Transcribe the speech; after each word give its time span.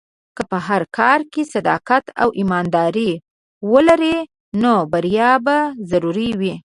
که 0.35 0.43
په 0.51 0.57
هر 0.67 0.81
کار 0.97 1.19
کې 1.31 1.41
صداقت 1.53 2.05
او 2.21 2.27
ایمانداري 2.39 3.11
ولرې، 3.71 4.17
نو 4.61 4.73
بریا 4.91 5.31
به 5.45 5.57
ضرور 5.89 6.17
وي. 6.41 6.53